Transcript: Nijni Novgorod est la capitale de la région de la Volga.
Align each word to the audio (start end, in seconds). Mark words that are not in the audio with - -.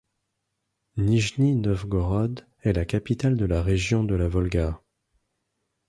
Nijni 0.97 1.53
Novgorod 1.57 2.47
est 2.61 2.73
la 2.73 2.85
capitale 2.85 3.37
de 3.37 3.45
la 3.45 3.61
région 3.61 4.03
de 4.03 4.15
la 4.15 4.27
Volga. 4.27 4.81